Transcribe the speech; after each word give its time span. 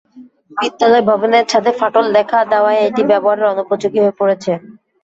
বিদ্যালয় 0.57 1.03
ভবনের 1.09 1.43
ছাদে 1.51 1.71
ফাটল 1.79 2.05
দেখা 2.17 2.39
দেওয়ায় 2.51 2.83
এটি 2.87 3.01
ব্যবহারের 3.11 3.51
অনুপযোগী 3.53 3.99
হয়ে 4.01 4.17
পড়েছে। 4.19 4.51